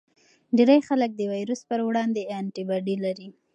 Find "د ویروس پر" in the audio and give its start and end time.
1.15-1.79